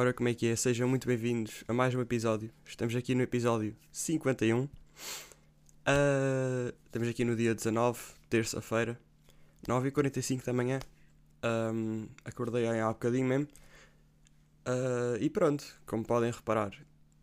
[0.00, 0.54] Ora, como é que é?
[0.54, 2.52] Sejam muito bem-vindos a mais um episódio.
[2.64, 4.60] Estamos aqui no episódio 51.
[4.62, 4.68] Uh,
[6.86, 7.98] estamos aqui no dia 19,
[8.30, 8.96] terça-feira,
[9.66, 10.78] 9h45 da manhã.
[11.44, 13.48] Um, acordei há bocadinho mesmo.
[14.68, 16.80] Uh, e pronto, como podem reparar,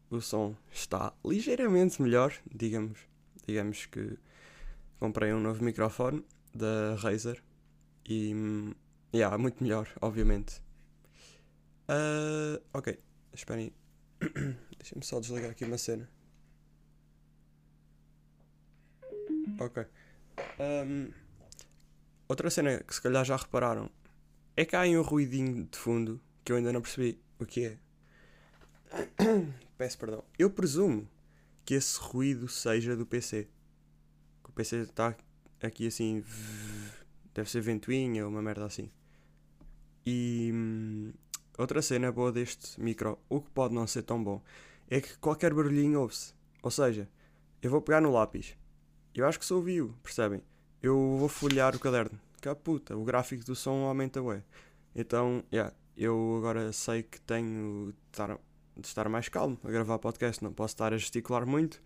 [0.09, 2.33] o som está ligeiramente melhor.
[2.53, 2.99] Digamos,
[3.47, 4.17] digamos que
[4.99, 7.41] comprei um novo microfone da Razer
[8.05, 8.35] e
[9.13, 10.64] yeah, muito melhor, obviamente.
[11.87, 12.99] Uh, ok,
[13.33, 13.71] esperem.
[14.77, 16.09] Deixa-me só desligar aqui uma cena.
[19.59, 19.85] Ok.
[20.59, 21.11] Um,
[22.27, 23.89] outra cena que se calhar já repararam
[24.55, 27.65] é que há aí um ruidinho de fundo que eu ainda não percebi o que
[27.65, 27.77] é.
[29.77, 30.23] Peço perdão.
[30.37, 31.07] Eu presumo
[31.65, 33.47] que esse ruído seja do PC.
[34.43, 35.15] O PC está
[35.61, 36.23] aqui assim.
[37.33, 38.89] Deve ser ventoinha ou uma merda assim.
[40.05, 41.04] E hum,
[41.57, 44.41] outra cena boa deste micro, o que pode não ser tão bom,
[44.89, 46.33] é que qualquer barulhinho ouve-se.
[46.61, 47.07] Ou seja,
[47.61, 48.55] eu vou pegar no lápis.
[49.13, 50.41] Eu acho que sou viu, percebem?
[50.81, 52.19] Eu vou folhear o caderno.
[52.41, 54.43] Que puta, o gráfico do som aumenta ué.
[54.93, 58.37] Então, yeah, eu agora sei que tenho de estar,
[58.77, 60.43] de estar mais calmo a gravar podcast.
[60.43, 61.81] Não posso estar a gesticular muito.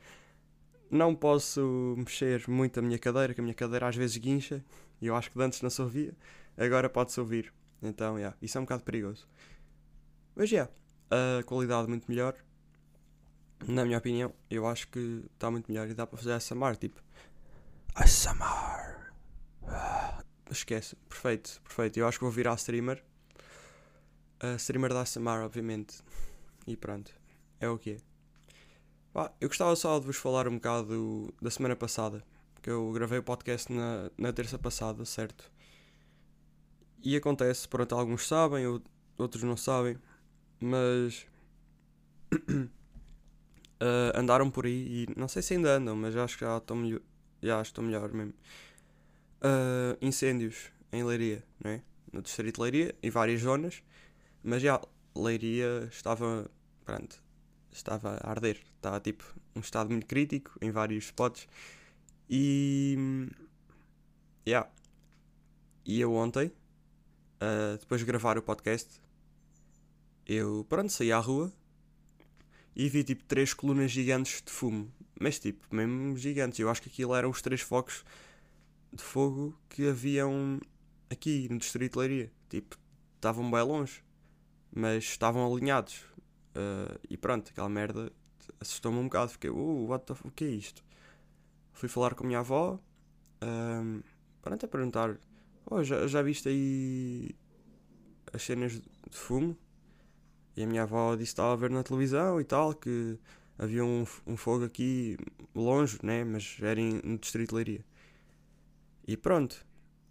[0.92, 4.64] Não posso mexer muito a minha cadeira, que a minha cadeira às vezes guincha.
[5.02, 6.14] E eu acho que antes não se ouvia.
[6.58, 7.54] Agora pode-se ouvir.
[7.82, 9.28] Então, yeah, isso é um bocado perigoso.
[10.40, 10.72] Mas, yeah,
[11.12, 12.34] a qualidade muito melhor.
[13.68, 17.04] Na minha opinião, eu acho que está muito melhor e dá para fazer ASMR, tipo...
[17.94, 19.12] ASMR.
[19.68, 22.00] Ah, esquece, perfeito, perfeito.
[22.00, 23.04] Eu acho que vou virar streamer.
[24.42, 26.02] Uh, streamer da ASMR, obviamente.
[26.66, 27.14] E pronto,
[27.60, 29.32] é o que é.
[29.42, 32.24] eu gostava só de vos falar um bocado da semana passada.
[32.62, 35.52] Que eu gravei o podcast na, na terça passada, certo?
[37.04, 38.66] E acontece, pronto, alguns sabem,
[39.18, 40.00] outros não sabem,
[40.60, 41.26] mas
[42.34, 42.70] uh,
[44.16, 47.02] andaram por aí e não sei se ainda andam, mas acho que já estão melhor,
[47.42, 48.34] já estou melhor mesmo.
[49.42, 51.82] Uh, incêndios em Leiria, não é?
[52.12, 53.84] No distrito de Leiria, em várias zonas,
[54.44, 54.82] mas já
[55.16, 56.50] Leiria estava,
[56.84, 57.22] pronto,
[57.72, 59.24] estava a arder, estava tipo
[59.56, 61.48] um estado muito crítico em vários spots
[62.30, 63.30] e,
[64.48, 64.70] yeah.
[65.86, 69.02] E eu ontem uh, depois de gravar o podcast,
[70.30, 71.52] eu, pronto, saí à rua
[72.76, 74.94] e vi tipo três colunas gigantes de fumo.
[75.20, 76.60] Mas tipo, mesmo gigantes.
[76.60, 78.06] Eu acho que aquilo eram os três focos
[78.94, 80.62] de fogo que haviam
[81.10, 82.32] aqui no Distrito de Leiria.
[82.48, 82.78] Tipo,
[83.16, 84.04] estavam bem longe,
[84.72, 86.04] mas estavam alinhados.
[86.56, 88.12] Uh, e pronto, aquela merda
[88.60, 89.32] assustou-me um bocado.
[89.32, 90.86] Fiquei, uh, what the o que é isto?
[91.74, 92.80] Fui falar com a minha avó.
[93.42, 94.02] Um,
[94.44, 95.18] pronto, a perguntar
[95.66, 97.36] oh, já, já viste aí
[98.32, 99.58] as cenas de fumo?
[100.56, 103.18] E a minha avó disse que estava a ver na televisão e tal, que
[103.58, 105.18] havia um, um fogo aqui
[105.56, 106.24] longe, né?
[106.24, 107.86] Mas era em, no Distrito de Leiria.
[109.08, 109.66] E pronto.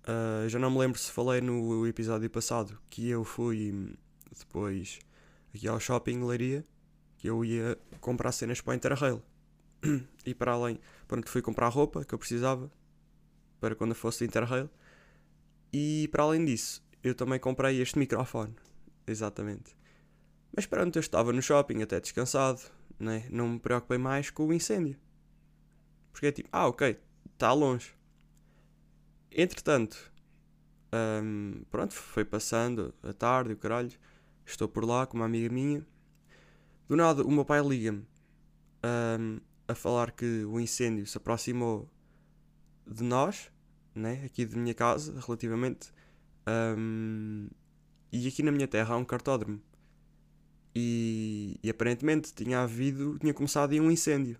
[0.04, 3.94] Uh, já não me lembro se falei no episódio passado que eu fui
[4.38, 5.00] depois
[5.54, 6.64] aqui ao shopping Leiria,
[7.18, 9.22] que eu ia comprar cenas para o Interrail.
[10.24, 12.70] e para além, pronto, fui comprar roupa que eu precisava
[13.60, 14.70] para quando fosse Interrail.
[15.72, 18.54] E para além disso, eu também comprei este microfone.
[19.06, 19.76] Exatamente.
[20.54, 22.60] Mas pronto, eu estava no shopping até descansado,
[22.98, 23.26] né?
[23.30, 24.98] não me preocupei mais com o incêndio.
[26.12, 26.98] Porque é tipo, ah, ok,
[27.32, 27.94] está longe.
[29.30, 30.10] Entretanto,
[31.22, 33.92] um, pronto, foi passando a tarde, o caralho.
[34.44, 35.86] Estou por lá com uma amiga minha.
[36.88, 38.06] Do nada, o meu pai liga-me
[38.82, 39.38] um,
[39.68, 41.88] a falar que o incêndio se aproximou
[42.86, 43.50] de nós
[43.94, 45.92] né, aqui de minha casa, relativamente.
[46.48, 47.48] Um,
[48.10, 49.60] e aqui na minha terra há um cartódromo.
[50.80, 54.38] E, e, aparentemente tinha havido, tinha começado aí um incêndio.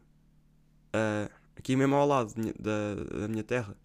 [0.95, 3.77] Uh, aqui mesmo ao lado da, da minha terra.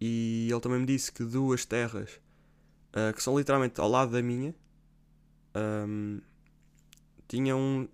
[0.00, 2.20] E ele também me disse que duas terras,
[2.90, 4.54] uh, que são literalmente ao lado da minha,
[5.88, 6.20] um,
[7.26, 7.88] tinham.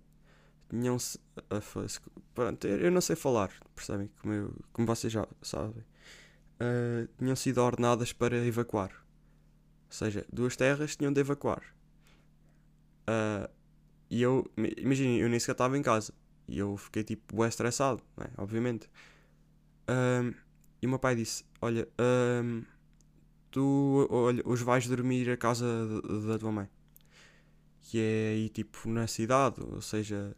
[0.69, 2.01] tinham uh,
[2.35, 4.11] pronto, eu não sei falar, percebem?
[4.21, 5.83] Como, eu, como vocês já sabem
[7.17, 8.91] tinham sido ordenadas para evacuar.
[8.91, 11.63] Ou seja, duas terras tinham de evacuar.
[13.11, 13.49] Uh,
[14.09, 14.45] e eu,
[14.77, 16.13] imaginem, eu nem sequer estava em casa.
[16.47, 18.29] E eu fiquei tipo, bué estressado, é?
[18.37, 18.89] obviamente.
[19.89, 20.35] Uh,
[20.81, 22.65] e o meu pai disse: Olha, uh,
[23.49, 25.65] tu olha, hoje vais dormir a casa
[26.27, 26.69] da tua mãe.
[27.81, 30.35] Que é aí tipo na cidade, ou seja,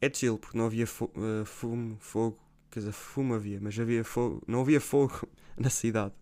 [0.00, 2.38] é chill, porque não havia fo uh, fumo, fogo.
[2.70, 6.14] Quer dizer, fumo havia, mas havia fogo, não havia fogo na cidade.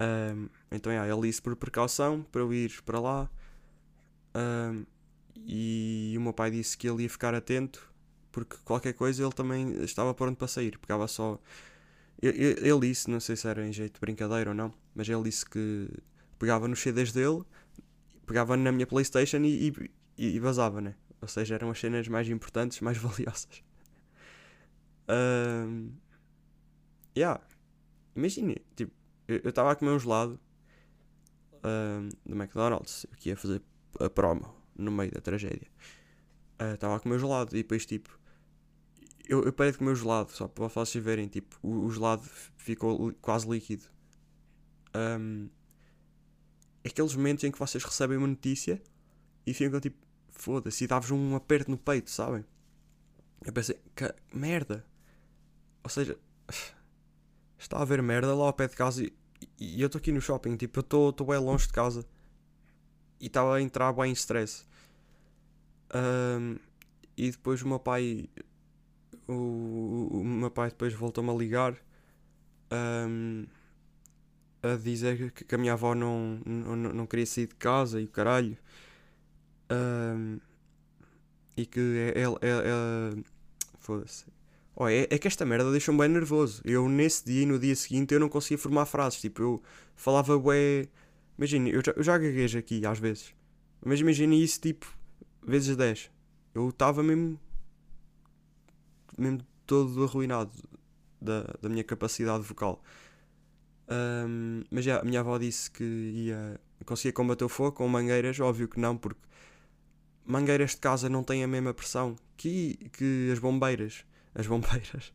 [0.00, 3.30] Um, então, yeah, ele disse por precaução para eu ir para lá.
[5.36, 7.94] E o meu pai disse que ele ia ficar atento
[8.36, 10.76] porque qualquer coisa ele também estava pronto para sair.
[10.76, 11.40] Pegava só.
[12.20, 15.48] Ele, disse, não sei se era em jeito de brincadeira ou não, mas ele disse
[15.48, 15.88] que
[16.38, 17.42] pegava nos CDs dele,
[18.26, 19.72] pegava na minha Playstation e,
[20.18, 20.94] e, e vazava, né?
[21.22, 23.62] Ou seja, eram as cenas mais importantes, mais valiosas.
[25.08, 25.92] Um,
[27.16, 27.40] yeah.
[28.14, 28.92] Imagine, tipo,
[29.26, 30.38] eu estava a comer um gelado
[31.64, 33.62] um, do McDonald's, que ia fazer
[34.00, 35.68] a promo no meio da tragédia.
[36.74, 38.18] Estava uh, a comer gelado e depois, tipo,
[39.28, 42.22] eu, eu parei de comer gelado, só para vocês verem, tipo, o, o gelado
[42.56, 43.84] ficou quase líquido.
[44.94, 45.48] Um,
[46.84, 48.80] aqueles momentos em que vocês recebem uma notícia
[49.44, 49.98] e ficam tipo,
[50.30, 52.44] foda-se, e dá-vos um aperto no peito, sabem?
[53.44, 54.84] Eu pensei, que merda.
[55.82, 56.18] Ou seja,
[57.58, 59.12] está a haver merda lá ao pé de casa e,
[59.58, 62.06] e eu estou aqui no shopping, tipo, eu estou bem longe de casa
[63.20, 64.64] e estava a entrar bem em stress.
[65.94, 66.56] Um,
[67.16, 68.28] e depois o meu pai
[69.28, 71.76] o, o meu pai depois voltou-me a ligar
[72.70, 73.44] um,
[74.62, 78.04] a dizer que, que, a minha avó não, não, não queria sair de casa e
[78.04, 78.56] o caralho.
[79.70, 80.38] Um,
[81.56, 82.38] e que ela.
[82.42, 83.22] É, é, é,
[83.78, 84.24] Foda-se.
[84.74, 86.60] Oh, é, é que esta merda deixou-me bem nervoso.
[86.64, 89.20] Eu nesse dia e no dia seguinte eu não conseguia formar frases.
[89.20, 89.62] Tipo, eu
[89.94, 90.88] falava bué.
[91.38, 93.34] Imagina, eu já, eu já gaguejo aqui às vezes.
[93.84, 94.86] Mas imagina isso tipo
[95.46, 96.10] vezes 10.
[96.54, 97.38] Eu estava mesmo
[99.16, 100.52] mesmo todo arruinado
[101.20, 102.82] da, da minha capacidade vocal.
[103.88, 108.38] Um, mas já, a minha avó disse que ia conseguia combater o fogo com mangueiras,
[108.38, 109.20] óbvio que não, porque
[110.24, 114.04] mangueiras de casa não têm a mesma pressão que, que as bombeiras.
[114.34, 115.12] As bombeiras.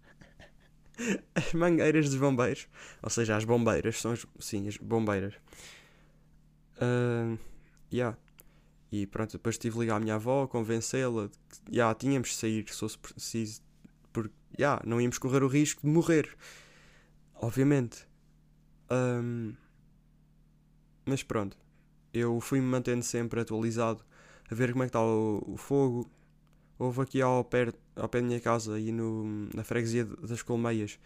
[1.36, 2.68] as mangueiras dos bombeiros.
[3.04, 5.34] Ou seja, as bombeiras são as, sim, as bombeiras.
[6.82, 7.38] Uh,
[7.94, 8.18] yeah.
[8.92, 12.66] E pronto, depois tive de ligar à minha avó, convencê-la que yeah, tínhamos de sair
[12.68, 13.62] se fosse preciso
[14.12, 16.36] porque, yeah, não íamos correr o risco de morrer.
[17.36, 18.06] Obviamente.
[18.90, 19.54] Um,
[21.06, 21.58] mas pronto.
[22.14, 24.04] Eu fui-me mantendo sempre atualizado
[24.50, 26.12] a ver como é que está o, o fogo.
[26.78, 31.00] Houve aqui ao pé, ao pé da minha casa e na freguesia das Colmeias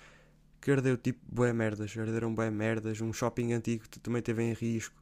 [0.62, 4.96] que ardeu tipo bué merdas, arderam bué merdas, um shopping antigo também teve em risco.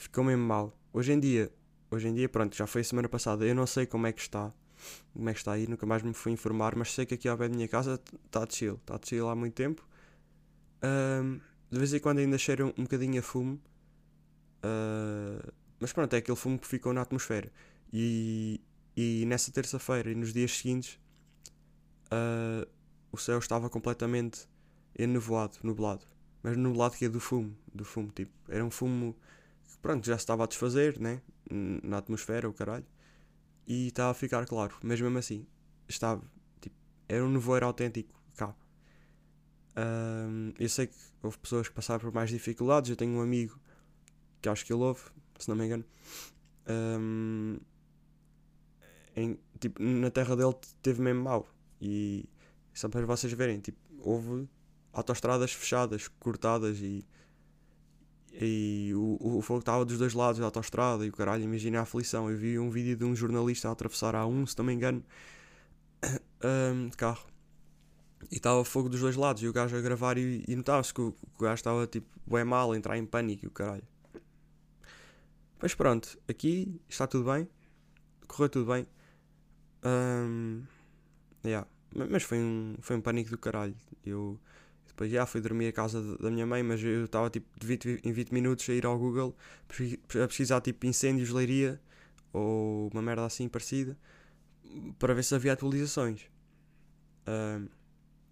[0.00, 0.74] Ficou mesmo mal.
[0.94, 1.52] Hoje em dia,
[1.90, 4.22] hoje em dia, pronto, já foi a semana passada, eu não sei como é que
[4.22, 4.50] está
[5.12, 7.36] como é que está aí, nunca mais me fui informar, mas sei que aqui ao
[7.36, 9.86] pé da minha casa está chill, está chill há muito tempo.
[10.82, 11.38] Um,
[11.70, 13.60] de vez em quando ainda cheira um, um bocadinho a fumo,
[14.64, 17.52] uh, mas pronto, é aquele fumo que ficou na atmosfera.
[17.92, 18.58] E,
[18.96, 20.98] e nessa terça-feira e nos dias seguintes,
[22.06, 22.66] uh,
[23.12, 24.48] o céu estava completamente
[24.98, 26.06] enevoado, nublado.
[26.42, 29.14] Mas nublado que é do fumo, do fumo, tipo, era um fumo
[29.78, 31.20] pronto, já se estava a desfazer, né,
[31.50, 32.86] na atmosfera, o caralho
[33.70, 35.46] e estava a ficar claro, mas mesmo assim,
[35.88, 36.20] estava,
[36.60, 36.74] tipo,
[37.08, 38.52] era um nevoeiro autêntico cá.
[39.76, 43.60] Um, eu sei que houve pessoas que passaram por mais dificuldades, eu tenho um amigo
[44.42, 45.02] que acho que ele ouve,
[45.38, 45.84] se não me engano.
[46.68, 47.58] Um,
[49.14, 51.48] em, tipo, na terra dele teve mesmo mal.
[51.80, 52.28] E
[52.74, 54.48] só para vocês verem, tipo, houve
[54.92, 57.06] autoestradas fechadas, cortadas e
[58.32, 61.82] e o, o fogo estava dos dois lados da autostrada e o caralho, imagina a
[61.82, 62.30] aflição.
[62.30, 65.02] Eu vi um vídeo de um jornalista a atravessar a A1, se não me engano,
[66.44, 67.26] um, de carro.
[68.30, 71.00] E estava fogo dos dois lados e o gajo a gravar e, e notava-se que
[71.00, 73.82] o, o gajo estava tipo bem mal, entrar em pânico e o caralho.
[75.60, 77.48] Mas pronto, aqui está tudo bem,
[78.26, 78.86] correu tudo bem.
[79.84, 80.62] Um,
[81.44, 81.66] yeah.
[81.94, 83.74] Mas foi um, foi um pânico do caralho.
[84.04, 84.38] Eu
[85.00, 88.00] depois já fui dormir à casa da minha mãe, mas eu estava tipo de 20,
[88.04, 89.34] em 20 minutos a ir ao Google
[90.22, 91.80] a pesquisar tipo incêndios, leiria
[92.34, 93.96] ou uma merda assim parecida
[94.98, 96.26] para ver se havia atualizações.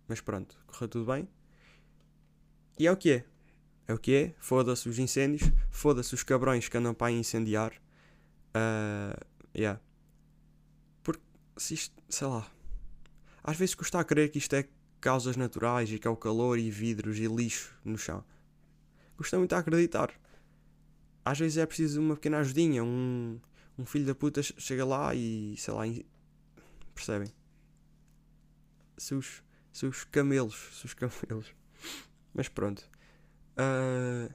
[0.06, 1.26] Mas pronto, correu tudo bem.
[2.78, 3.25] E é o que é.
[3.87, 4.34] É o que é.
[4.38, 5.50] Foda-se os incêndios.
[5.70, 7.72] Foda-se os cabrões que andam para incendiar.
[8.50, 9.18] Uh,
[9.56, 9.80] yeah.
[11.02, 11.22] Porque
[11.56, 12.46] se isto, sei lá.
[13.42, 14.68] Às vezes custa a crer que isto é
[15.00, 18.25] causas naturais e que é o calor e vidros e lixo no chão.
[19.17, 20.12] Custa muito a acreditar.
[21.25, 23.40] Às vezes é preciso uma pequena ajudinha, um,
[23.78, 25.83] um filho da puta chega lá e sei lá,
[26.95, 27.28] percebem?
[28.97, 31.55] Seus, seus camelos, seus camelos.
[32.35, 32.88] Mas pronto.
[33.57, 34.33] Uh,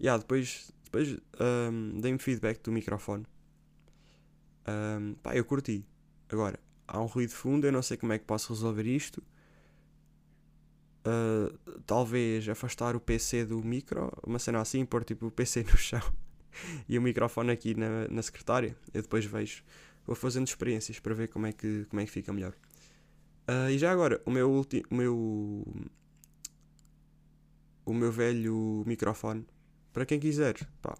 [0.00, 3.24] yeah, depois depois um, dei-me feedback do microfone.
[4.66, 5.86] Um, pá, eu curti.
[6.28, 9.22] Agora, há um ruído de fundo, eu não sei como é que posso resolver isto
[11.06, 15.76] uh, talvez afastar o PC do micro, uma cena assim, pôr tipo o PC no
[15.76, 16.02] chão
[16.88, 18.76] e o microfone aqui na, na secretária.
[18.92, 19.62] Eu depois vejo,
[20.06, 22.54] vou fazendo experiências para ver como é que, como é que fica melhor.
[23.48, 24.84] Uh, e já agora, o meu último.
[24.90, 25.66] Meu,
[27.84, 29.44] o meu velho microfone,
[29.92, 30.96] para quem quiser, pá,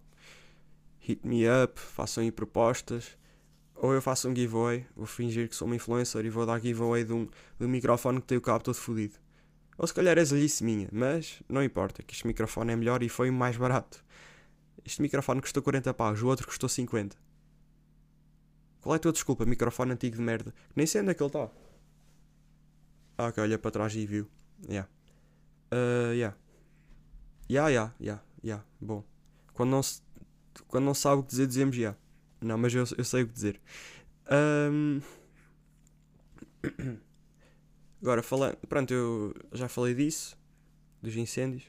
[0.99, 3.17] hit me up, façam aí propostas.
[3.77, 7.03] Ou eu faço um giveaway, vou fingir que sou uma influencer e vou dar giveaway
[7.03, 7.27] de um,
[7.59, 9.15] de um microfone que tem o cabo todo fodido.
[9.81, 13.09] Ou se calhar é zalice minha, mas não importa, que este microfone é melhor e
[13.09, 14.05] foi mais barato.
[14.85, 17.17] Este microfone custou 40 paus, o outro custou 50.
[18.83, 20.55] Qual é a tua desculpa, microfone antigo de merda?
[20.77, 21.49] Nem sei onde é que ele está.
[23.17, 24.29] Ah, ok, olha para trás e viu.
[24.69, 24.87] Yeah.
[25.73, 26.37] Uh, yeah.
[27.49, 28.65] Yeah, yeah, yeah, yeah.
[28.79, 29.03] Bom.
[29.55, 30.03] Quando não, se,
[30.69, 31.75] quando não sabe o que dizer, dizemos.
[31.75, 31.99] Yeah.
[32.43, 33.59] Não, mas eu, eu sei o que dizer.
[34.31, 35.01] Um...
[38.01, 38.57] Agora, falando.
[38.69, 40.39] Pronto, eu já falei disso.
[41.03, 41.65] Dos incêndios.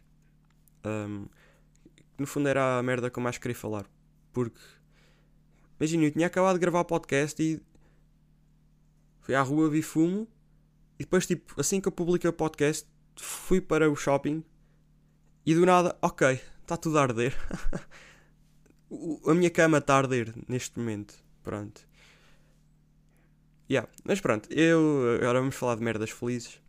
[0.85, 1.25] Um...
[2.17, 3.85] No fundo era a merda que eu mais queria falar.
[4.31, 4.59] Porque.
[5.79, 7.61] Imagina, eu tinha acabado de gravar podcast e.
[9.21, 10.27] Fui à rua, vi fumo.
[10.99, 14.43] E depois, tipo, assim que eu publiquei o podcast, fui para o shopping.
[15.45, 17.35] E do nada, ok, está tudo a arder.
[19.25, 21.15] a minha cama está a arder neste momento.
[21.41, 21.81] Pronto.
[23.71, 23.89] Yeah.
[24.03, 26.59] Mas pronto, eu agora vamos falar de merdas felizes.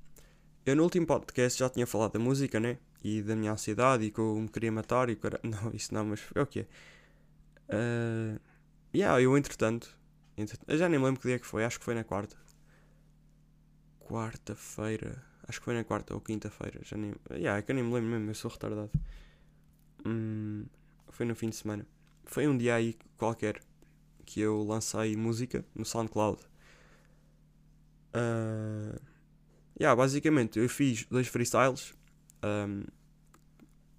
[0.64, 2.78] Eu no último podcast já tinha falado da música, né?
[3.02, 5.40] E da minha ansiedade e que eu me queria matar e cara...
[5.42, 6.66] Não, isso não, mas é o que é.
[7.74, 8.40] Uh...
[8.94, 9.98] Eu entretanto,
[10.36, 10.70] entretanto.
[10.70, 12.36] Eu já nem me lembro que dia que foi, acho que foi na quarta.
[13.98, 15.24] Quarta-feira.
[15.48, 16.78] Acho que foi na quarta ou quinta-feira.
[16.84, 17.14] Já nem.
[17.32, 18.92] Yeah, é que eu nem me lembro mesmo, eu sou retardado.
[20.06, 20.66] Hum,
[21.08, 21.84] foi no fim de semana.
[22.26, 23.60] Foi um dia aí qualquer
[24.24, 26.51] que eu lancei música no SoundCloud.
[28.14, 29.00] Uh,
[29.80, 31.94] yeah, basicamente eu fiz dois freestyles
[32.44, 32.84] um,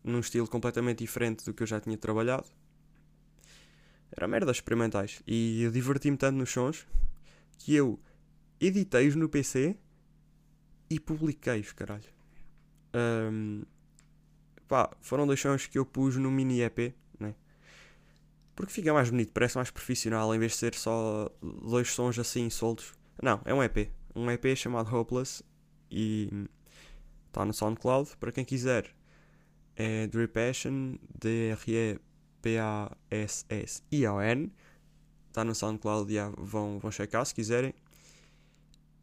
[0.04, 2.46] num estilo completamente diferente do que eu já tinha trabalhado.
[4.16, 5.22] Era merdas experimentais.
[5.26, 6.86] E eu diverti-me tanto nos sons
[7.58, 8.00] que eu
[8.60, 9.78] editei-os no PC
[10.90, 12.04] e publiquei-os, caralho.
[12.94, 13.64] Um,
[14.68, 16.94] pá, foram dois sons que eu pus no mini EP
[18.56, 22.50] porque fica mais bonito, parece mais profissional em vez de ser só dois sons assim
[22.50, 22.94] soltos.
[23.22, 23.90] Não, é um EP.
[24.16, 25.44] Um EP chamado Hopeless
[25.90, 26.30] e
[27.28, 28.16] está no SoundCloud.
[28.18, 28.96] Para quem quiser,
[29.76, 32.02] é Dripassion, D-R-E-P-A-S-S-I-O-N.
[35.28, 37.74] Está no SoundCloud, já vão, vão checar se quiserem.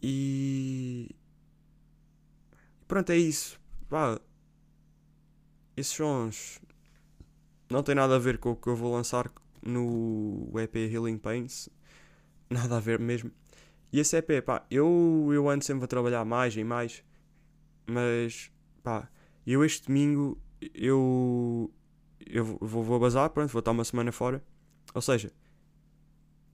[0.02, 1.10] E.
[2.86, 3.60] Pronto, é isso.
[3.88, 4.20] Pá,
[5.76, 6.60] esses sons
[7.70, 11.68] não tem nada a ver com o que eu vou lançar no EP Healing Pains.
[12.48, 13.30] Nada a ver mesmo.
[13.92, 17.02] E esse EP, pá, eu, eu ando sempre a trabalhar mais e mais.
[17.86, 18.50] Mas,
[18.82, 19.10] pá,
[19.46, 20.40] eu este domingo,
[20.74, 21.72] eu,
[22.24, 24.44] eu vou, vou bazar, pronto, vou estar uma semana fora.
[24.94, 25.32] Ou seja,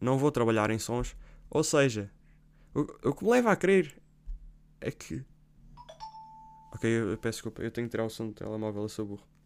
[0.00, 1.16] não vou trabalhar em sons.
[1.50, 2.11] Ou seja,
[2.75, 4.00] o, o que me leva a crer
[4.81, 5.25] é que.
[6.75, 9.07] Ok, eu, eu peço desculpa, eu tenho que tirar o som do telemóvel, eu sou
[9.07, 9.37] burro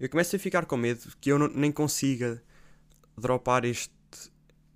[0.00, 2.42] eu começo a ficar com medo que eu não, nem consiga
[3.16, 3.92] dropar este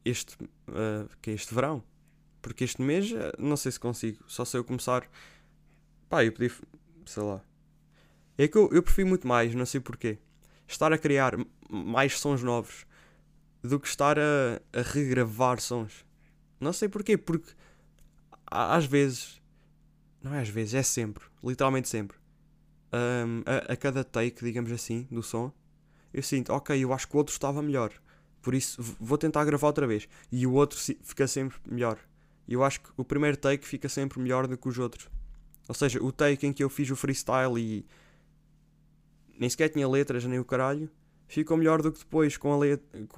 [0.05, 1.83] este uh, que é este verão.
[2.41, 5.09] Porque este mês uh, não sei se consigo só se eu começar
[6.09, 6.53] pá eu pedi
[7.07, 7.41] sei lá.
[8.37, 10.19] É que eu, eu prefiro muito mais não sei porquê
[10.67, 11.35] estar a criar
[11.69, 12.87] mais sons novos
[13.63, 16.05] do que estar a, a regravar sons.
[16.61, 17.53] Não sei porquê porque
[18.47, 19.41] às vezes
[20.23, 22.23] não é às vezes é sempre literalmente sempre
[22.93, 25.51] um, a, a, cada take, digamos assim, do som,
[26.13, 27.93] eu sinto, ok, eu acho que o outro estava melhor,
[28.43, 30.09] por isso vou tentar gravar outra vez.
[30.31, 31.99] E o outro fica sempre melhor.
[32.47, 35.09] E eu acho que o primeiro take fica sempre melhor do que os outros.
[35.69, 37.87] Ou seja, o take em que eu fiz o freestyle e
[39.39, 40.91] nem sequer tinha letras nem o caralho,
[41.27, 42.59] ficou melhor do que depois com,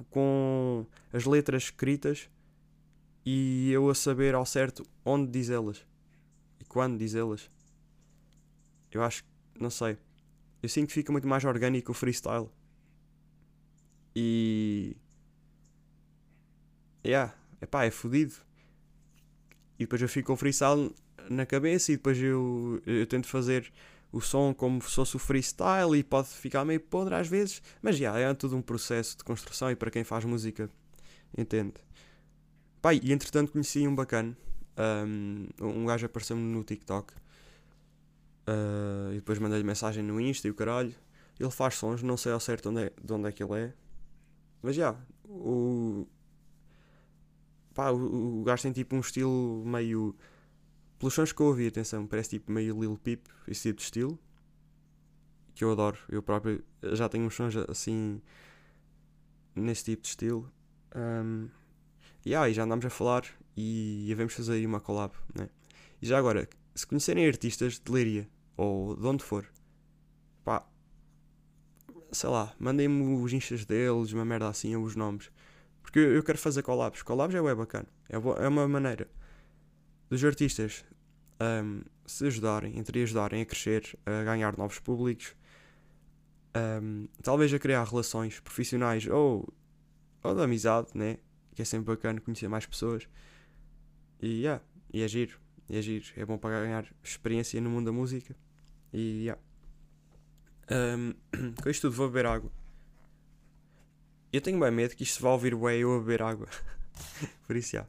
[0.09, 2.29] com as letras escritas
[3.25, 5.85] e eu a saber ao certo onde dizê-las
[6.59, 7.49] e quando dizê-las.
[8.91, 9.23] Eu acho
[9.59, 9.97] não sei.
[10.61, 12.49] Eu sinto que fica muito mais orgânico o freestyle.
[14.15, 14.95] E.
[17.05, 18.33] Yeah, epá, é fodido.
[19.77, 20.93] E depois eu fico com o freestyle
[21.29, 23.71] na cabeça e depois eu, eu tento fazer
[24.11, 27.61] o som como se fosse o freestyle e pode ficar meio podre às vezes.
[27.81, 30.69] Mas já, yeah, é tudo um processo de construção e para quem faz música
[31.37, 31.73] entende.
[32.81, 34.35] Pai, e entretanto conheci um bacana.
[34.77, 37.13] Um, um gajo apareceu-me no TikTok
[38.47, 40.93] Uh, e depois mandei-lhe mensagem no Insta e o caralho.
[41.39, 43.73] Ele faz sons, não sei ao certo onde é, de onde é que ele é.
[44.61, 44.95] Mas já,
[45.25, 46.07] o.
[47.75, 50.15] Pá, o, o gajo tem tipo um estilo meio.
[50.97, 54.19] Pelos sons que eu ouvi, atenção, parece tipo meio Lil Peep, esse tipo de estilo.
[55.53, 55.97] que eu adoro.
[56.09, 56.63] Eu próprio
[56.93, 58.21] já tenho uns sons assim
[59.55, 60.51] nesse tipo de estilo.
[60.95, 61.49] Um,
[62.25, 63.25] yeah, e já andámos a falar
[63.57, 65.49] e vamos fazer aí uma collab, né?
[66.01, 69.45] E já agora, se conhecerem artistas de Leiria ou de onde for,
[70.43, 70.65] pá,
[72.11, 75.29] sei lá, mandem-me os instas deles, uma merda assim, ou os nomes.
[75.85, 77.03] Porque eu quero fazer collabs.
[77.03, 77.87] Collabs é bem bacana.
[78.09, 79.07] É, é uma maneira
[80.09, 80.83] dos artistas
[81.39, 85.35] um, se ajudarem, entre ajudarem a crescer, a ganhar novos públicos,
[86.81, 89.47] um, talvez a criar relações profissionais ou,
[90.23, 91.17] ou de amizade, né?
[91.53, 93.07] Que é sempre bacana conhecer mais pessoas.
[94.19, 95.39] E, yeah, e é giro,
[95.69, 96.05] e é giro.
[96.17, 98.35] É bom para ganhar experiência no mundo da música.
[98.91, 99.41] E, yeah.
[100.71, 101.13] Um,
[101.61, 102.51] com isto tudo, vou beber água.
[104.35, 106.49] Eu tenho bem medo que isto vá ouvir bem eu a beber água.
[107.47, 107.87] Por isso, já.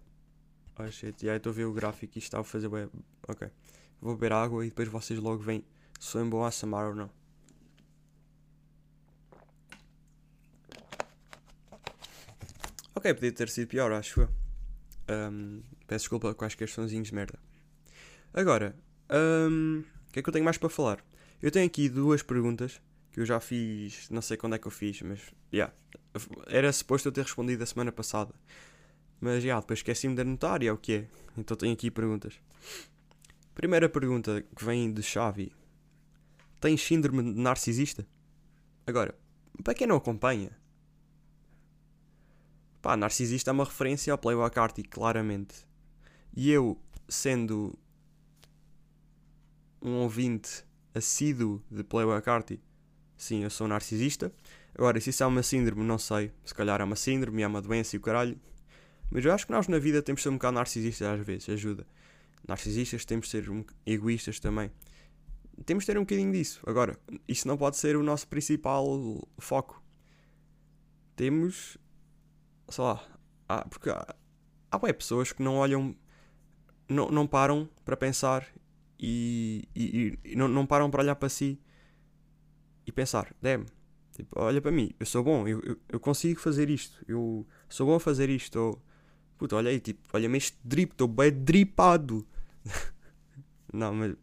[0.79, 2.89] Oh shit, já estou a ver o gráfico e isto está a fazer bem.
[3.27, 3.51] Ok.
[4.01, 5.65] Vou beber água e depois vocês logo veem
[5.99, 7.11] se foi um bom ASMR ou não.
[12.95, 14.29] Ok, podia ter sido pior, acho eu.
[15.11, 17.41] Um, peço desculpa com quaisquer sonzinhos de merda.
[18.33, 18.77] Agora,
[19.51, 21.05] um, o que é que eu tenho mais para falar?
[21.43, 22.81] Eu tenho aqui duas perguntas
[23.17, 25.73] que eu já fiz, não sei quando é que eu fiz, mas yeah,
[26.49, 28.35] era suposto eu ter respondido a semana passada.
[29.19, 31.09] Mas já, yeah, depois esqueci-me de anotar e é o que é.
[31.35, 32.35] Então tenho aqui perguntas.
[33.55, 35.51] Primeira pergunta que vem de Xavi:
[36.61, 38.07] Tens síndrome de narcisista?
[38.87, 39.15] Agora,
[39.65, 40.51] para quem não acompanha,
[42.83, 45.67] pá, narcisista é uma referência ao Playboy Carti, claramente.
[46.37, 47.79] E eu, sendo
[49.81, 52.61] um ouvinte assíduo de Playboy Carti,
[53.17, 54.33] sim, eu sou narcisista.
[54.75, 56.33] Agora, se isso é uma síndrome, não sei.
[56.45, 58.39] Se calhar é uma síndrome, é uma doença e o caralho.
[59.11, 61.49] Mas eu acho que nós na vida temos de ser um bocado narcisistas às vezes,
[61.49, 61.87] ajuda.
[62.47, 64.71] Narcisistas temos de ser um, egoístas também.
[65.65, 66.61] Temos de ter um bocadinho disso.
[66.67, 68.87] Agora, isso não pode ser o nosso principal
[69.39, 69.83] foco.
[71.15, 71.79] Temos.
[72.69, 73.03] sei lá.
[73.49, 74.15] Há, porque há,
[74.71, 75.97] há pessoas que não olham.
[76.89, 78.47] Não, não param para pensar
[78.99, 81.59] e, e, e não, não param para olhar para si
[82.87, 83.67] e pensar: Damn,
[84.13, 87.87] tipo, olha para mim, eu sou bom, eu, eu, eu consigo fazer isto, eu sou
[87.87, 88.59] bom a fazer isto.
[88.59, 88.83] Ou,
[89.39, 92.27] Puta, olha aí, tipo, olha-me este drip, estou bem dripado.
[93.73, 94.17] não, mas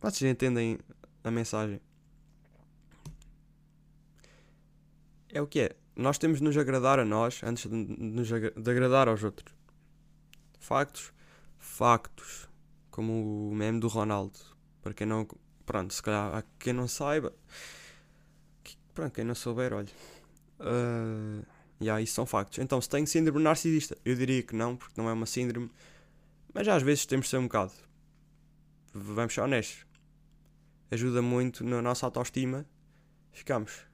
[0.00, 0.78] vocês entendem
[1.22, 1.80] a mensagem.
[5.28, 5.76] É o que é.
[5.94, 9.54] Nós temos de nos agradar a nós antes de nos de agradar aos outros.
[10.58, 11.12] Factos?
[11.58, 12.48] Factos.
[12.90, 14.38] Como o meme do Ronaldo.
[14.82, 15.26] Para quem não.
[15.64, 17.32] Pronto, se calhar há quem não saiba.
[18.96, 19.88] Pronto, quem não souber, olha.
[20.58, 21.46] Uh,
[21.80, 22.58] Yeah, isso são factos.
[22.58, 25.70] Então, se tenho síndrome narcisista, eu diria que não, porque não é uma síndrome.
[26.52, 27.72] Mas às vezes temos de ser um bocado.
[28.94, 29.84] Vamos ser honestos.
[30.90, 32.64] Ajuda muito na nossa autoestima.
[33.30, 33.84] Ficamos.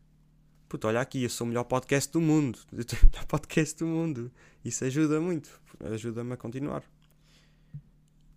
[0.68, 2.58] Puta, olha aqui, eu sou o melhor podcast do mundo.
[2.72, 4.32] Eu tenho o melhor podcast do mundo.
[4.64, 5.60] Isso ajuda muito.
[5.80, 6.82] Ajuda-me a continuar.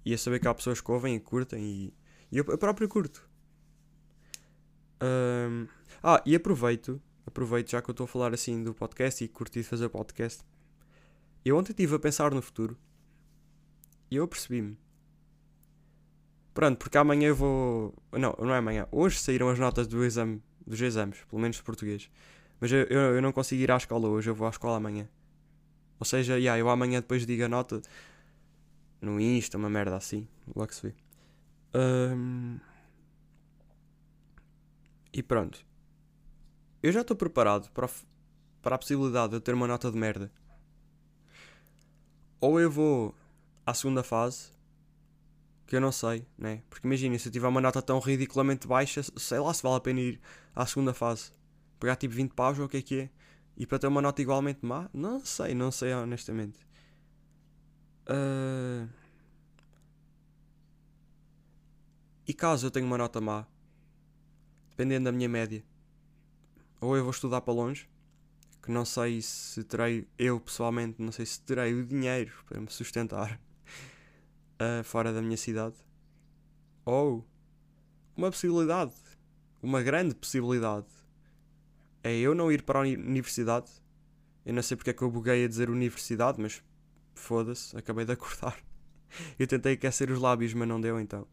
[0.03, 1.93] E a saber que há pessoas que ouvem e curtem e,
[2.31, 3.27] e eu, eu próprio curto.
[5.01, 5.67] Um,
[6.01, 9.63] ah, e aproveito aproveito já que eu estou a falar assim do podcast e curti
[9.63, 10.43] fazer podcast.
[11.43, 12.77] Eu ontem estive a pensar no futuro
[14.09, 14.77] e eu percebi-me.
[16.53, 17.93] Pronto, porque amanhã eu vou.
[18.13, 18.87] Não, não é amanhã.
[18.91, 22.09] Hoje saíram as notas do exame, dos exames, pelo menos de português.
[22.61, 25.09] Mas eu, eu, eu não consigo ir à escola hoje, eu vou à escola amanhã.
[25.99, 27.81] Ou seja, yeah, eu amanhã depois digo a nota
[29.01, 30.27] no Insta, uma merda assim.
[30.55, 30.93] Logo se vê.
[31.73, 32.57] Um...
[35.15, 35.65] E pronto
[36.85, 37.89] eu já estou preparado para,
[38.61, 40.31] para a possibilidade de eu ter uma nota de merda.
[42.39, 43.15] Ou eu vou
[43.65, 44.51] à segunda fase,
[45.65, 46.61] que eu não sei, né?
[46.69, 49.79] Porque imagina, se eu tiver uma nota tão ridiculamente baixa, sei lá se vale a
[49.79, 50.21] pena ir
[50.55, 51.31] à segunda fase.
[51.79, 53.09] Pegar tipo 20 paus ou o que é que é.
[53.57, 54.87] E para ter uma nota igualmente má?
[54.93, 56.59] Não sei, não sei honestamente.
[58.07, 58.87] Uh...
[62.27, 63.47] E caso eu tenha uma nota má,
[64.75, 65.63] dependendo da minha média,
[66.81, 67.89] ou eu vou estudar para longe,
[68.61, 72.69] que não sei se terei, eu pessoalmente, não sei se terei o dinheiro para me
[72.69, 73.39] sustentar
[74.59, 75.75] uh, fora da minha cidade,
[76.83, 77.25] ou
[78.17, 78.93] uma possibilidade,
[79.63, 80.87] uma grande possibilidade,
[82.03, 83.71] é eu não ir para a universidade.
[84.45, 86.61] Eu não sei porque é que eu buguei a dizer universidade, mas
[87.15, 88.55] foda-se, acabei de acordar.
[89.39, 91.25] Eu tentei aquecer os lábios, mas não deu então.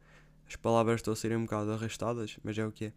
[0.46, 2.92] As palavras estão a serem um bocado arrastadas, mas é o que é.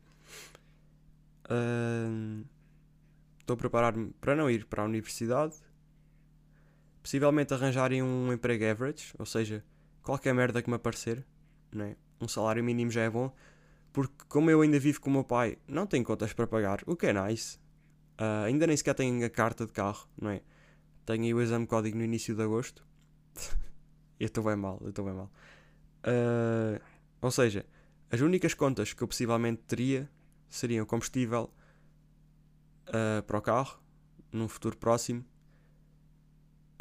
[3.40, 5.56] Estou uh, a preparar-me para não ir para a universidade.
[7.02, 9.64] Possivelmente arranjarem um emprego average, ou seja,
[10.02, 11.24] qualquer merda que me aparecer.
[11.72, 11.96] Né?
[12.20, 13.32] Um salário mínimo já é bom.
[13.94, 16.96] porque como eu ainda vivo com o meu pai, não tenho contas para pagar, o
[16.96, 17.58] que é nice.
[18.20, 20.42] Uh, ainda nem sequer tenho a carta de carro, não é?
[21.06, 22.86] Tenho aí o exame código no início de agosto.
[24.20, 25.32] eu estou bem mal, eu estou bem mal.
[26.06, 26.80] Uh,
[27.22, 27.66] ou seja,
[28.12, 30.10] as únicas contas que eu possivelmente teria
[30.50, 31.52] seriam combustível
[32.88, 33.80] uh, para o carro,
[34.32, 35.26] num futuro próximo,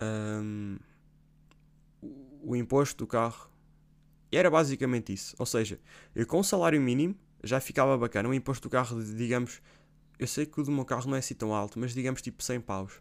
[0.03, 0.77] um,
[2.43, 3.51] o imposto do carro.
[4.31, 5.35] Era basicamente isso.
[5.39, 5.81] Ou seja,
[6.15, 8.29] eu com o salário mínimo já ficava bacana.
[8.29, 9.63] O imposto do carro, digamos,
[10.19, 12.43] eu sei que o do meu carro não é assim tão alto, mas digamos tipo
[12.43, 13.01] 100 paus.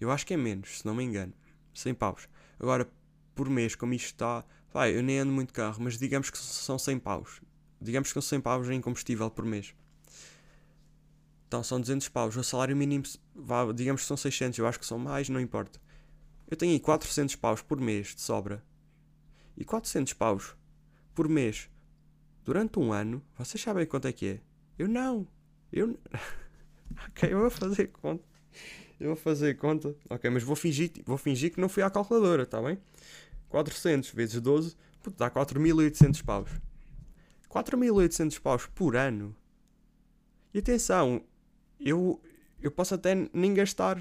[0.00, 1.32] Eu acho que é menos, se não me engano.
[1.74, 2.28] 100 paus.
[2.58, 2.88] Agora,
[3.34, 6.78] por mês, como isto está, vai, eu nem ando muito carro, mas digamos que são
[6.78, 7.40] 100 paus.
[7.80, 9.74] Digamos que são 100 paus em combustível por mês.
[11.48, 12.36] Então são 200 paus.
[12.36, 13.04] O salário mínimo,
[13.74, 15.80] digamos que são 600, eu acho que são mais, não importa.
[16.46, 18.62] Eu tenho aí 400 paus por mês de sobra.
[19.56, 20.54] E 400 paus
[21.14, 21.70] por mês
[22.44, 24.40] durante um ano, vocês sabem quanto é que é?
[24.78, 25.26] Eu não.
[25.72, 25.98] Eu.
[27.08, 28.24] ok, eu vou fazer conta.
[29.00, 29.96] Eu vou fazer conta.
[30.10, 32.78] Ok, mas vou fingir, vou fingir que não fui à calculadora, tá bem?
[33.48, 36.50] 400 vezes 12, puto, dá 4.800 paus.
[37.48, 39.34] 4.800 paus por ano.
[40.52, 41.22] E atenção,
[41.80, 42.20] eu,
[42.60, 43.98] eu posso até nem gastar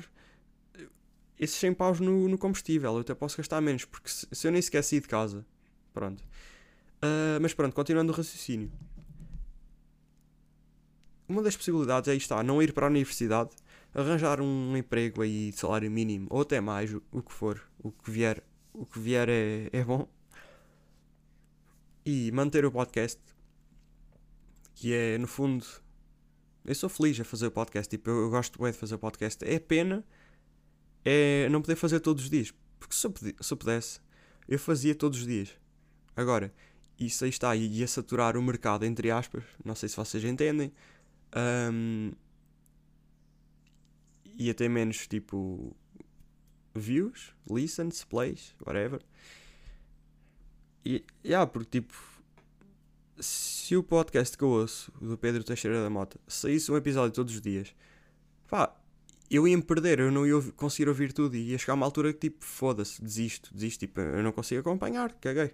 [1.40, 2.94] esses 100 paus no, no combustível.
[2.94, 5.46] Eu até posso gastar menos, porque se, se eu nem sequer sair de casa.
[5.94, 6.24] Pronto.
[6.98, 8.72] Uh, mas pronto, continuando o raciocínio.
[11.28, 13.52] Uma das possibilidades é está, não ir para a universidade,
[13.94, 17.92] arranjar um emprego aí de salário mínimo, ou até mais, o, o que for, o
[17.92, 18.42] que vier,
[18.74, 20.08] o que vier é, é bom.
[22.06, 23.20] E manter o podcast,
[24.74, 25.66] que é no fundo
[26.68, 29.00] eu sou feliz a fazer o podcast, tipo, eu, eu gosto bem de fazer o
[29.00, 29.44] podcast.
[29.44, 30.06] É pena
[31.06, 32.54] é não poder fazer todos os dias.
[32.78, 34.02] Porque se eu, se eu pudesse,
[34.48, 35.56] eu fazia todos os dias.
[36.14, 36.54] Agora,
[37.00, 39.44] isso aí está, ia saturar o mercado, entre aspas.
[39.64, 40.74] Não sei se vocês entendem.
[41.72, 42.12] Um,
[44.38, 45.74] ia ter menos tipo
[46.76, 49.02] views, listens, plays, whatever.
[50.86, 51.94] E, yeah, porque tipo,
[53.20, 57.34] se o podcast que eu ouço, do Pedro Teixeira da Mota, saísse um episódio todos
[57.34, 57.76] os dias,
[58.48, 58.76] pá,
[59.30, 61.86] eu ia me perder, eu não ia conseguir ouvir tudo e ia chegar a uma
[61.86, 65.54] altura que tipo, foda-se, desisto, desisto, tipo, eu não consigo acompanhar, caguei.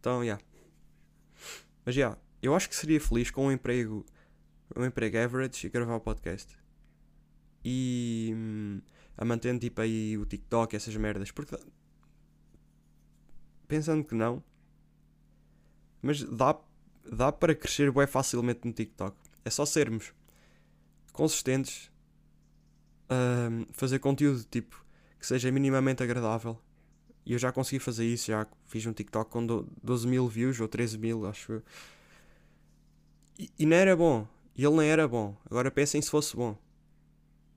[0.00, 0.24] Então, já.
[0.24, 0.44] Yeah.
[1.84, 4.04] Mas já, yeah, eu acho que seria feliz com um emprego,
[4.76, 6.56] um emprego average e gravar o podcast.
[7.64, 8.80] E hum,
[9.16, 11.56] a manter tipo aí o TikTok, essas merdas, porque
[13.66, 14.42] pensando que não,
[16.02, 16.58] mas dá,
[17.10, 19.16] dá para crescer bem facilmente no TikTok.
[19.44, 20.12] É só sermos
[21.12, 21.90] consistentes,
[23.04, 24.84] uh, fazer conteúdo tipo
[25.18, 26.58] que seja minimamente agradável.
[27.24, 30.66] E eu já consegui fazer isso, já fiz um TikTok com 12 mil views ou
[30.66, 31.62] 13 mil, acho
[33.38, 34.26] E, e não era bom.
[34.56, 35.36] E ele nem era bom.
[35.48, 36.58] Agora pensem se fosse bom.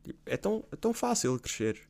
[0.04, 1.82] Tipo, é tão, é tão fácil crescer.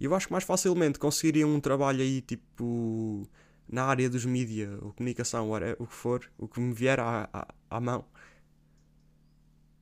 [0.00, 3.28] E eu acho que mais facilmente conseguiria um trabalho aí tipo
[3.68, 7.54] na área dos mídia ou comunicação, o que for, o que me vier à, à,
[7.70, 8.04] à mão,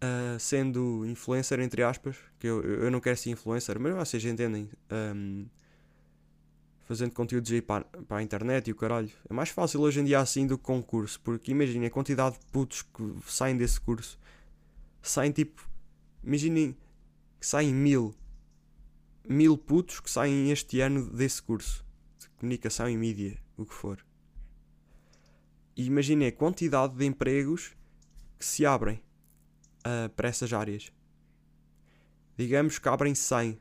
[0.02, 4.70] uh, sendo influencer, entre aspas, que eu, eu não quero ser influencer, mas vocês entendem,
[5.14, 5.46] um,
[6.84, 9.10] fazendo conteúdos aí para, para a internet e o caralho.
[9.28, 12.46] É mais fácil hoje em dia assim do que concurso, porque imaginem a quantidade de
[12.46, 14.18] putos que saem desse curso.
[15.00, 15.68] Saem tipo,
[16.22, 16.76] imaginem
[17.40, 18.14] que saem mil,
[19.28, 21.84] mil putos que saem este ano desse curso
[22.18, 24.04] de comunicação e mídia o que for.
[25.76, 27.74] E imagine a quantidade de empregos
[28.38, 29.02] que se abrem
[29.86, 30.92] uh, para essas áreas.
[32.36, 33.58] Digamos que abrem 100.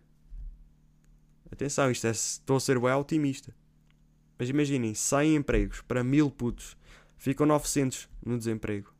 [1.52, 3.56] Atenção, isto é, estou a ser bem otimista.
[4.38, 6.78] Mas imaginem, 100 empregos para 1000 putos.
[7.18, 8.94] Ficam 900 no desemprego.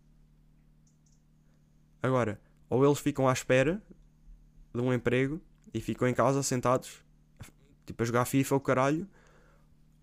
[2.04, 3.82] Agora, ou eles ficam à espera
[4.74, 5.42] de um emprego
[5.74, 7.04] e ficam em casa sentados,
[7.86, 9.08] tipo a jogar FIFA ou caralho,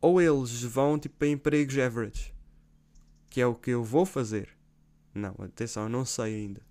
[0.00, 2.34] ou eles vão tipo para empregos average,
[3.28, 4.56] que é o que eu vou fazer.
[5.14, 6.62] Não, atenção, eu não sei ainda.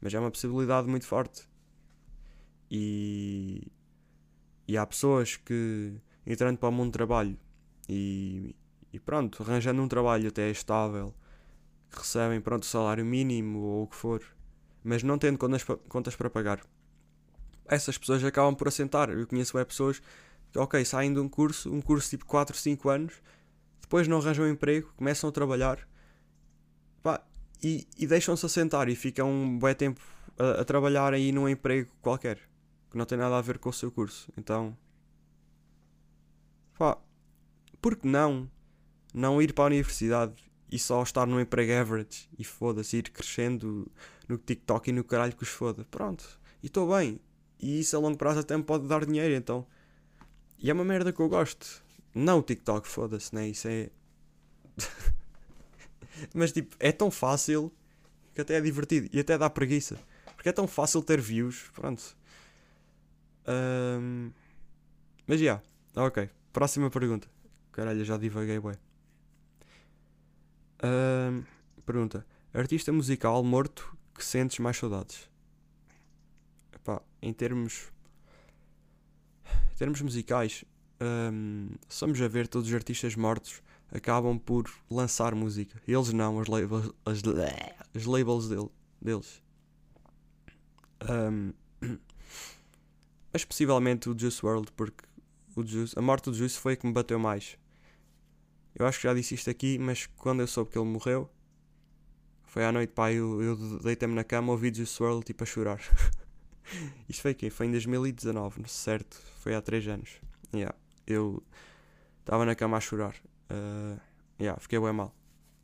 [0.00, 1.48] Mas é uma possibilidade muito forte.
[2.70, 3.70] E,
[4.66, 7.36] e há pessoas que entrando para o mundo do trabalho
[7.88, 8.54] e,
[8.92, 11.12] e pronto, arranjando um trabalho até estável,
[11.90, 14.22] que recebem pronto o salário mínimo ou o que for,
[14.84, 16.60] mas não tendo contas, contas para pagar.
[17.66, 19.10] Essas pessoas acabam por assentar.
[19.10, 20.00] Eu conheço é pessoas
[20.56, 23.14] ok, saem de um curso, um curso tipo 4, 5 anos,
[23.80, 25.86] depois não arranjam emprego, começam a trabalhar
[27.02, 27.22] pá,
[27.62, 30.00] e, e deixam-se assentar e ficam um bom tempo
[30.38, 32.38] a, a, trabalhar aí num emprego qualquer
[32.90, 34.32] que não tem nada a ver com o seu curso.
[34.36, 34.76] Então,
[36.78, 36.98] pá,
[37.80, 38.50] por que não
[39.12, 40.34] não ir para a universidade
[40.70, 43.90] e só estar num emprego average e foda-se, ir crescendo
[44.28, 45.84] no TikTok e no caralho que os foda.
[45.90, 47.20] Pronto, e estou bem.
[47.58, 49.66] E isso a longo prazo até me pode dar dinheiro, então.
[50.60, 51.82] E é uma merda que eu gosto.
[52.14, 53.48] Não o TikTok, foda-se, né?
[53.48, 53.90] Isso é.
[56.34, 57.72] Mas tipo, é tão fácil
[58.34, 59.98] que até é divertido e até dá preguiça.
[60.36, 62.16] Porque é tão fácil ter views, pronto.
[63.48, 64.30] Um...
[65.26, 65.62] Mas já, yeah.
[65.96, 66.30] ok.
[66.52, 67.28] Próxima pergunta.
[67.72, 68.76] Caralho, já divaguei, ué.
[70.82, 71.42] Um...
[71.84, 75.28] Pergunta: Artista musical morto que sentes mais saudades?
[76.74, 77.90] Epá, em termos.
[79.80, 80.62] Termos musicais,
[81.00, 81.70] um...
[81.88, 85.80] somos a ver todos os artistas mortos acabam por lançar música.
[85.88, 88.68] Eles não, as labels, as labels dele,
[89.00, 89.42] deles.
[91.10, 91.54] Um,
[93.32, 95.02] mas possivelmente o Juice World, porque
[95.56, 97.56] o Juice, a morte do Juice foi a que me bateu mais.
[98.74, 101.26] Eu acho que já disse isto aqui, mas quando eu soube que ele morreu,
[102.42, 105.80] foi à noite, pá, eu, eu deitei-me na cama, ouvi Juice World tipo a chorar.
[107.08, 109.20] isto foi aqui, foi em 2019, certo?
[109.40, 110.20] Foi há 3 anos.
[110.54, 110.76] Yeah.
[111.06, 111.42] Eu
[112.20, 113.14] estava na cama a chorar.
[113.50, 114.00] Uh,
[114.40, 115.14] yeah, fiquei bem mal.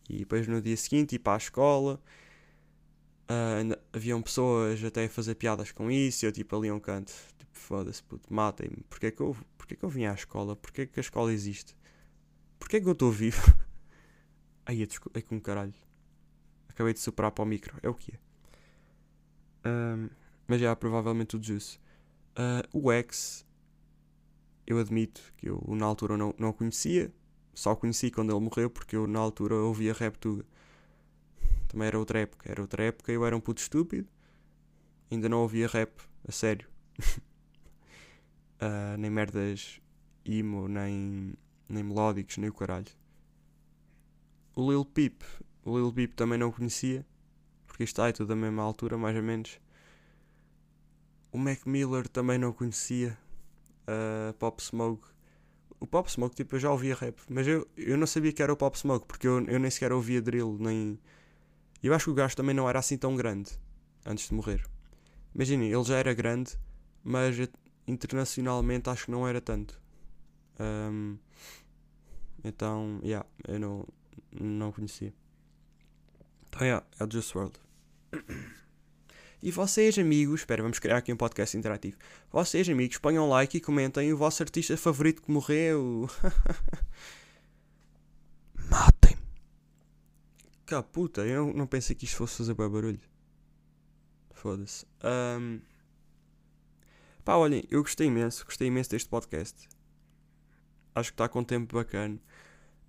[0.09, 2.00] E depois no dia seguinte ia para a escola
[3.26, 7.59] Uh, haviam pessoas até a fazer piadas com isso eu tipo ali um canto, tipo,
[7.59, 10.54] foda-se puto, matem-me, porque é que eu, porque é que eu vim à escola?
[10.54, 11.76] Porque é que a escola existe?
[12.56, 13.42] Porque é que eu estou vivo?
[14.64, 15.74] Aí é, é com caralho.
[16.68, 19.68] Acabei de superar para o micro, é o que é.
[19.68, 20.09] Um,
[20.46, 21.78] mas já, provavelmente o Juice.
[22.38, 23.46] Uh, o X,
[24.66, 27.12] eu admito que eu na altura não, não o conhecia,
[27.56, 30.44] só o conheci quando ele morreu porque eu na altura ouvia rap tuga.
[31.68, 32.50] Também era outra época.
[32.50, 34.06] Era outra época eu era um puto estúpido.
[35.11, 35.90] Ainda não ouvia rap,
[36.28, 36.68] a sério.
[38.61, 39.80] uh, nem merdas
[40.22, 41.32] emo, nem,
[41.66, 42.87] nem melódicos, nem o caralho.
[44.54, 45.22] O Lil Peep.
[45.64, 47.06] O Lil Peep também não o conhecia.
[47.66, 49.59] Porque está é tudo da mesma altura, mais ou menos.
[51.37, 53.18] O Mac Miller também não conhecia.
[53.83, 55.07] Uh, Pop Smoke.
[55.79, 57.20] O Pop Smoke, tipo, eu já ouvia rap.
[57.29, 59.07] Mas eu, eu não sabia que era o Pop Smoke.
[59.07, 60.99] Porque eu, eu nem sequer ouvia drill, nem
[61.83, 63.53] eu acho que o gajo também não era assim tão grande
[64.07, 64.64] antes de morrer.
[65.35, 66.59] Imaginem, ele já era grande,
[67.05, 67.37] mas
[67.87, 69.79] internacionalmente acho que não era tanto.
[70.59, 71.18] Um,
[72.42, 73.87] então, yeah, eu não,
[74.33, 75.12] não conhecia.
[76.49, 77.61] Então, yeah, é Just World.
[79.46, 81.96] E vocês, amigos, espera, vamos criar aqui um podcast interativo.
[82.32, 86.11] Vocês, amigos, ponham like e comentem o vosso artista favorito que morreu.
[90.66, 92.98] Cá, puta, eu não, não pensei que isto fosse fazer bem barulho.
[94.32, 94.85] Foda-se.
[95.04, 95.61] Um...
[97.24, 99.68] Pá, olhem, eu gostei imenso, gostei imenso deste podcast.
[100.92, 102.18] Acho que está com um tempo bacana.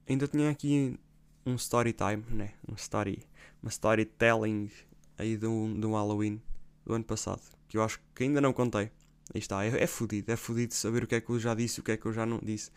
[0.10, 1.00] Ainda tinha aqui
[1.46, 2.56] um story time, né?
[2.68, 3.24] Um story,
[3.62, 4.72] uma storytelling
[5.18, 6.42] aí de um, de um Halloween
[6.86, 7.42] do ano passado.
[7.68, 8.92] Que eu acho que ainda não contei.
[9.34, 11.80] Aí está, é, é fodido, é fodido saber o que é que eu já disse
[11.80, 12.72] e o que é que eu já não disse.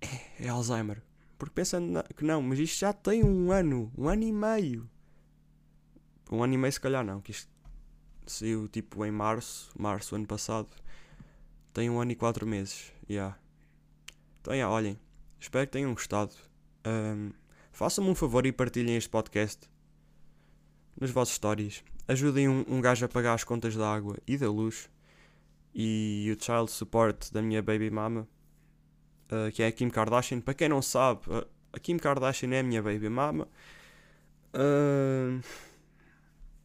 [0.00, 1.02] É, é Alzheimer.
[1.38, 4.88] Porque pensando que não, mas isto já tem um ano, um ano e meio.
[6.30, 7.50] Um ano e meio se calhar não, que isto
[8.26, 10.68] saiu tipo em março, março ano passado.
[11.72, 13.14] Tem um ano e quatro meses, já.
[13.14, 13.38] Yeah.
[14.40, 14.98] Então, yeah, olhem,
[15.38, 16.34] espero que tenham gostado.
[16.86, 17.32] Um,
[17.72, 19.68] Façam-me um favor e partilhem este podcast
[21.00, 21.82] nas vossas histórias.
[22.06, 24.90] Ajudem um, um gajo a pagar as contas da água e da luz.
[25.74, 28.26] E o child support da minha baby mama
[29.32, 30.40] uh, que é a Kim Kardashian.
[30.40, 33.48] Para quem não sabe, uh, a Kim Kardashian é a minha baby mama.
[34.54, 35.42] Uh,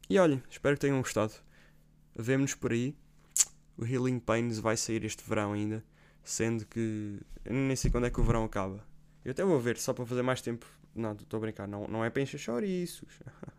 [0.09, 1.33] e olhem, espero que tenham gostado.
[2.15, 2.95] Vemo-nos por aí.
[3.77, 5.83] O Healing Pains vai sair este verão ainda.
[6.23, 8.85] Sendo que eu nem sei quando é que o verão acaba.
[9.25, 10.65] Eu até vou ver, só para fazer mais tempo.
[10.95, 13.19] Não, estou a brincar, não, não é para encher chouriços.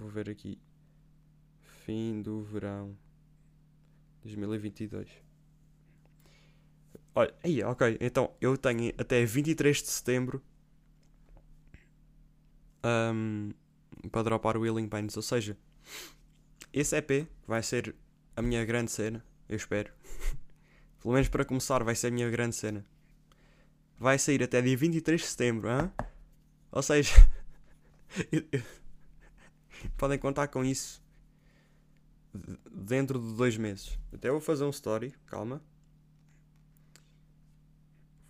[0.00, 0.58] vou ver aqui.
[1.84, 2.96] Fim do verão
[4.22, 5.08] 2022.
[7.14, 7.98] Olha, aí, ok.
[8.00, 10.42] Então eu tenho até 23 de setembro
[12.84, 13.52] um,
[14.10, 15.16] para dropar o Willing Pains.
[15.16, 15.56] Ou seja,
[16.72, 17.94] esse EP vai ser
[18.36, 19.24] a minha grande cena.
[19.48, 19.92] Eu espero.
[21.02, 22.84] Pelo menos para começar, vai ser a minha grande cena.
[23.98, 25.68] Vai sair até dia 23 de setembro.
[25.68, 25.90] Hein?
[26.72, 27.12] Ou seja,
[29.88, 31.02] podem contar com isso
[32.70, 33.98] dentro de dois meses.
[34.12, 35.62] Até vou fazer um story, calma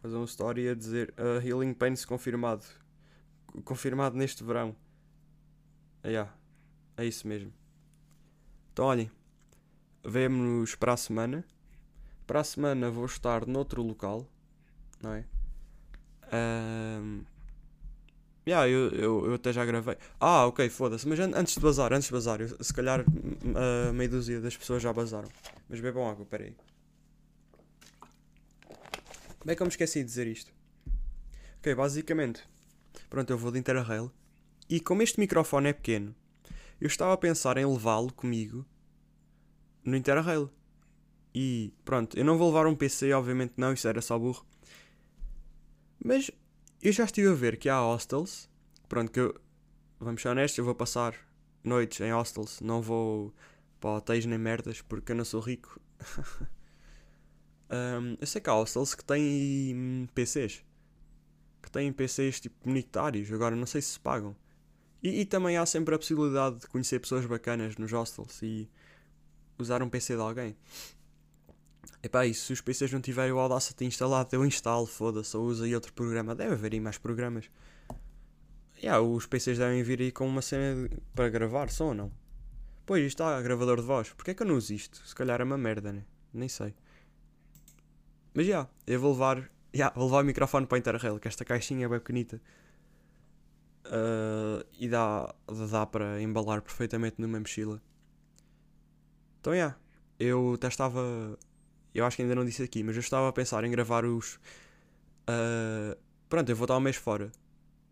[0.00, 2.64] fazer uma história a dizer uh, Healing Pains confirmado.
[3.64, 4.74] Confirmado neste verão.
[6.04, 6.32] Yeah,
[6.96, 7.52] é isso mesmo.
[8.72, 9.10] Então olhem,
[10.04, 11.44] vemo-nos para a semana.
[12.26, 14.26] Para a semana vou estar noutro local,
[15.02, 15.24] não é?
[16.32, 17.24] Um,
[18.46, 19.96] yeah, eu, eu, eu até já gravei.
[20.18, 21.06] Ah, ok, foda-se.
[21.08, 23.04] Mas an- antes de bazar, antes de bazar, eu- se calhar
[23.88, 25.28] a meia dúzia das pessoas já bazaram.
[25.68, 26.54] Mas bebam água, peraí.
[29.38, 30.52] Como é que eu me esqueci de dizer isto?
[31.58, 32.42] Ok, basicamente.
[33.08, 34.10] Pronto, eu vou de Interrail.
[34.68, 36.14] E como este microfone é pequeno,
[36.80, 38.64] eu estava a pensar em levá-lo comigo
[39.84, 40.50] no Interrail.
[41.34, 44.44] E pronto, eu não vou levar um PC, obviamente não, isso era só burro.
[46.02, 46.30] Mas
[46.82, 48.48] eu já estive a ver que há hostels.
[48.88, 49.34] Pronto, que eu.
[49.98, 51.14] Vamos ser honestos, eu vou passar
[51.62, 53.34] noites em hostels, não vou
[53.78, 55.80] para hotéis nem merdas porque eu não sou rico.
[57.72, 60.64] Um, eu sei que há hostels que têm hum, PCs.
[61.62, 64.34] Que têm PCs tipo comunitários, agora não sei se se pagam.
[65.02, 68.68] E, e também há sempre a possibilidade de conhecer pessoas bacanas nos hostels e
[69.56, 70.56] usar um PC de alguém.
[72.02, 75.64] Epá, e se os PCs não tiverem o Audacity instalado, eu instalo, foda-se, ou uso
[75.64, 76.34] aí outro programa.
[76.34, 77.50] Deve haver aí mais programas.
[78.82, 82.12] Yeah, os PCs devem vir aí com uma cena de- para gravar, som ou não?
[82.86, 84.10] Pois, isto está gravador de voz.
[84.12, 85.06] Porquê é que eu não uso isto?
[85.06, 86.04] Se calhar é uma merda, né?
[86.32, 86.74] Nem sei.
[88.34, 89.50] Mas já, eu vou levar.
[89.72, 92.40] Yeah, vou levar o microfone para a Interrail, que esta caixinha é bem pequenita.
[93.84, 95.32] Ah, e dá,
[95.70, 97.80] dá para embalar perfeitamente numa mochila.
[99.40, 99.76] Então, já,
[100.18, 101.38] eu até estava.
[101.94, 104.38] Eu acho que ainda não disse aqui, mas eu estava a pensar em gravar os.
[105.26, 105.96] ah,
[106.28, 107.30] pronto, eu vou estar um mês fora.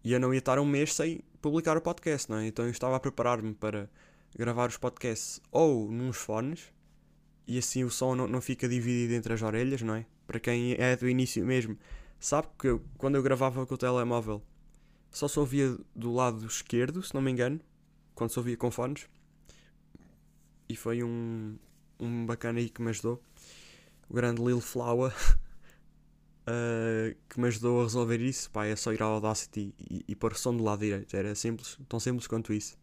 [0.04, 2.46] E eu não ia estar um mês sem publicar o podcast, não é?
[2.46, 3.90] Então eu estava a preparar-me para
[4.36, 6.72] gravar os podcasts ou nos fones
[7.46, 10.06] e assim o som não, não fica dividido entre as orelhas, não é?
[10.26, 11.78] Para quem é do início mesmo,
[12.20, 14.42] sabe que eu- quando eu gravava com o telemóvel
[15.10, 17.60] só se ouvia do lado esquerdo, se não me engano,
[18.14, 19.08] quando se ouvia com fones.
[20.68, 21.56] E foi um,
[21.98, 23.22] um bacana aí que me ajudou,
[24.08, 25.12] o grande Lil Flower,
[26.46, 28.50] uh, que me ajudou a resolver isso.
[28.50, 31.78] Pá, é só ir ao Audacity e, e pôr som do lado direito, era simples,
[31.88, 32.76] tão simples quanto isso.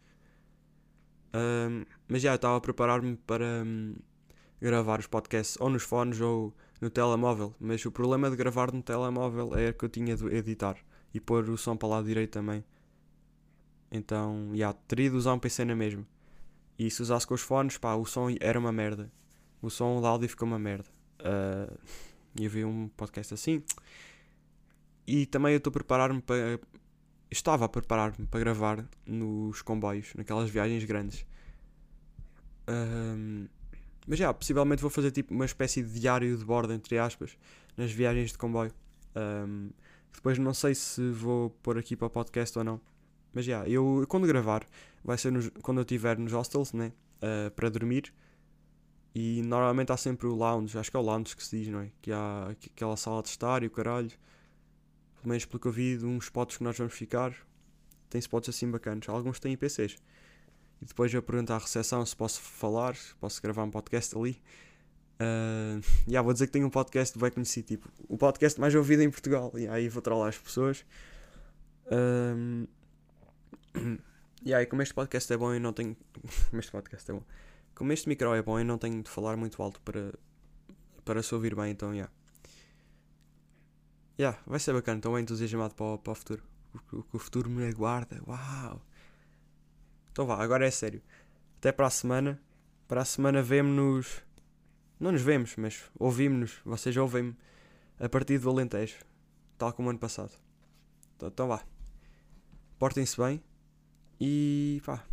[1.35, 3.95] Um, mas já, eu estava a preparar-me para hum,
[4.61, 7.53] gravar os podcasts ou nos fones ou no telemóvel.
[7.59, 10.77] Mas o problema de gravar no telemóvel era que eu tinha de editar
[11.13, 12.63] e pôr o som para o lado direito também.
[13.91, 16.05] Então, já, teria de usar um PC na mesma.
[16.77, 19.11] E se usasse com os fones, pá, o som era uma merda.
[19.61, 20.94] O som de áudio ficou uma merda.
[21.19, 21.77] Uh,
[22.39, 23.63] e havia um podcast assim.
[25.07, 26.59] E também eu estou a preparar-me para.
[27.29, 31.25] Estava a preparar-me para gravar nos comboios, naquelas viagens grandes.
[32.67, 33.47] Um,
[34.07, 37.37] mas já, possivelmente vou fazer tipo uma espécie de diário de bordo, entre aspas,
[37.75, 38.71] nas viagens de comboio.
[39.15, 39.69] Um,
[40.13, 42.81] depois não sei se vou pôr aqui para o podcast ou não.
[43.33, 44.65] Mas já, eu quando gravar,
[45.03, 46.91] vai ser nos- quando eu estiver nos hostels, né?
[47.17, 48.13] Uh, para dormir.
[49.17, 51.79] E normalmente há sempre o lounge, acho que é o lounge que se diz, não
[51.79, 51.89] é?
[52.01, 54.09] Que há aqu- aquela sala de estar e o caralho.
[54.09, 57.33] Pelo menos pelo que eu vi de uns spots que nós vamos ficar,
[58.09, 59.07] tem spots assim bacanas.
[59.07, 59.95] Alguns têm IPCs.
[60.81, 64.41] E depois eu pergunto à recepção se posso falar, se posso gravar um podcast ali.
[65.17, 69.01] Uh, yeah, vou dizer que tenho um podcast bem conhecido, tipo, o podcast mais ouvido
[69.01, 69.49] em Portugal.
[69.55, 70.85] E aí vou trollar as pessoas.
[71.89, 72.67] Um,
[74.43, 75.95] e aí, como este podcast é bom, eu não tenho.
[76.51, 77.23] como este podcast é bom.
[77.75, 80.13] Como este micro é bom, eu não tenho de falar muito alto para,
[81.03, 82.11] para se ouvir bem, então, yeah.
[84.17, 86.43] Yeah, vai ser bacana, estou bem entusiasmado para, para o futuro.
[86.91, 88.81] O que o futuro me aguarda, uau!
[90.15, 91.01] Então vá, agora é sério.
[91.57, 92.41] Até para a semana.
[92.87, 94.23] Para a semana vemo-nos.
[94.97, 96.61] Não nos vemos, mas ouvimos-nos.
[96.63, 97.35] Vocês ouvem-me
[97.99, 98.99] a partir do Alentejo.
[99.57, 100.31] Tal como ano passado.
[101.17, 101.65] Então, então vá.
[102.79, 103.43] Portem-se bem.
[104.17, 105.03] E pá.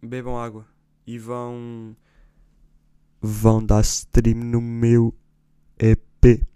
[0.00, 0.64] Bebam água.
[1.10, 1.96] E vão.
[3.20, 5.12] Vão dar stream no meu
[5.76, 6.46] EP.